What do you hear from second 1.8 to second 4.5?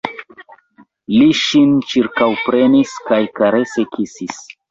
ĉirkaŭprenis kaj karese kisis.